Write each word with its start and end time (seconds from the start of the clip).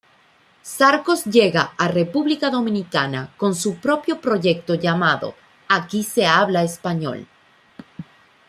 Sarcos 0.67 1.25
llega 1.25 1.73
a 1.77 1.87
República 1.87 2.49
Dominicana 2.49 3.31
con 3.37 3.53
su 3.53 3.75
propio 3.75 4.19
proyecto 4.19 4.73
llamado 4.73 5.35
"Aquí 5.69 6.03
se 6.03 6.25
habla 6.25 6.63
español". 6.63 7.27